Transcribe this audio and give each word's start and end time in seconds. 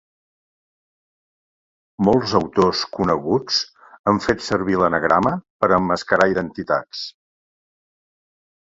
Molts 2.07 2.33
autors 2.41 2.81
coneguts 2.97 3.61
han 4.13 4.23
fet 4.27 4.43
servir 4.49 4.81
l'anagrama 4.85 5.37
per 5.63 5.71
emmascarar 5.81 6.31
identitats. 6.37 7.09